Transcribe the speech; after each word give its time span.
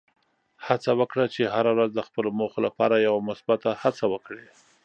هڅه 0.65 0.91
وکړه 0.99 1.25
چې 1.35 1.41
هره 1.53 1.71
ورځ 1.75 1.91
د 1.95 1.99
خپلو 2.07 2.29
موخو 2.39 2.59
لپاره 2.67 2.95
یوه 3.07 3.21
مثبته 3.29 3.69
هڅه 3.81 4.03
وکړې. 4.13 4.47